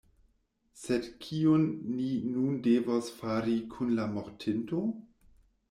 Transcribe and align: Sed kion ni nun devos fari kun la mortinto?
Sed 0.83 1.09
kion 1.25 1.67
ni 1.99 2.09
nun 2.31 2.57
devos 2.69 3.13
fari 3.21 3.61
kun 3.77 3.95
la 4.01 4.11
mortinto? 4.17 4.85